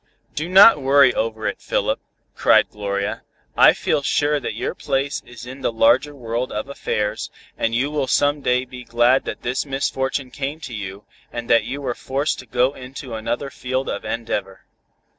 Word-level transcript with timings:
"Do 0.33 0.49
not 0.49 0.81
worry 0.81 1.13
over 1.13 1.45
it, 1.45 1.61
Philip," 1.61 1.99
cried 2.35 2.71
Gloria, 2.71 3.21
"I 3.55 3.73
feel 3.73 4.01
sure 4.01 4.39
that 4.39 4.55
your 4.55 4.73
place 4.73 5.21
is 5.27 5.45
in 5.45 5.61
the 5.61 5.71
larger 5.71 6.15
world 6.15 6.51
of 6.51 6.67
affairs, 6.67 7.29
and 7.55 7.75
you 7.75 7.91
will 7.91 8.07
some 8.07 8.41
day 8.41 8.65
be 8.65 8.83
glad 8.83 9.25
that 9.25 9.43
this 9.43 9.63
misfortune 9.63 10.31
came 10.31 10.59
to 10.61 10.73
you, 10.73 11.05
and 11.31 11.47
that 11.51 11.65
you 11.65 11.81
were 11.81 11.93
forced 11.93 12.39
to 12.39 12.47
go 12.47 12.73
into 12.73 13.13
another 13.13 13.51
field 13.51 13.87
of 13.89 14.03
endeavor. 14.03 14.61